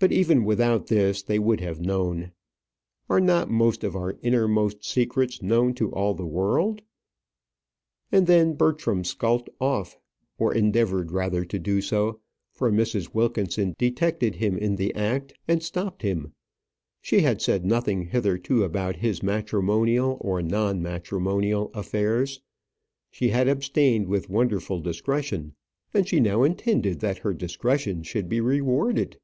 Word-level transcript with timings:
But 0.00 0.10
even 0.10 0.44
without 0.44 0.88
this 0.88 1.22
they 1.22 1.38
would 1.38 1.60
have 1.60 1.78
known. 1.80 2.32
Are 3.08 3.20
not 3.20 3.48
most 3.48 3.84
of 3.84 3.94
our 3.94 4.18
innermost 4.22 4.82
secrets 4.84 5.40
known 5.40 5.72
to 5.74 5.88
all 5.92 6.14
the 6.14 6.26
world? 6.26 6.82
And 8.10 8.26
then 8.26 8.54
Bertram 8.54 9.04
skulked 9.04 9.50
off 9.60 9.96
or 10.36 10.52
endeavoured 10.52 11.12
rather 11.12 11.44
to 11.44 11.60
do 11.60 11.80
so; 11.80 12.18
for 12.50 12.72
Mrs. 12.72 13.14
Wilkinson 13.14 13.72
detected 13.78 14.34
him 14.34 14.58
in 14.58 14.74
the 14.74 14.92
act, 14.96 15.32
and 15.46 15.62
stopped 15.62 16.02
him. 16.02 16.32
She 17.00 17.20
had 17.20 17.40
said 17.40 17.64
nothing 17.64 18.06
hitherto 18.06 18.64
about 18.64 18.96
his 18.96 19.22
matrimonial 19.22 20.16
or 20.20 20.42
non 20.42 20.82
matrimonial 20.82 21.70
affairs. 21.72 22.40
She 23.12 23.28
had 23.28 23.46
abstained 23.46 24.08
with 24.08 24.28
wonderful 24.28 24.80
discretion; 24.80 25.54
and 25.94 26.08
she 26.08 26.18
now 26.18 26.42
intended 26.42 26.98
that 26.98 27.18
her 27.18 27.32
discretion 27.32 28.02
should 28.02 28.28
be 28.28 28.40
rewarded. 28.40 29.20